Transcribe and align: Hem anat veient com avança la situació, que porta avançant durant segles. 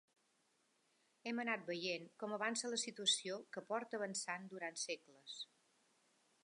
Hem 1.31 1.41
anat 1.43 1.67
veient 1.67 2.09
com 2.23 2.33
avança 2.39 2.73
la 2.73 2.81
situació, 2.85 3.37
que 3.57 3.65
porta 3.73 4.01
avançant 4.01 4.53
durant 4.55 4.83
segles. 4.87 5.39